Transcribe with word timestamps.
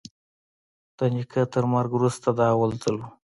د 0.97 0.99
نيکه 1.13 1.41
تر 1.53 1.63
مرگ 1.73 1.91
وروسته 1.95 2.27
دا 2.37 2.45
اول 2.55 2.71
ځل 2.81 2.95
و. 2.99 3.03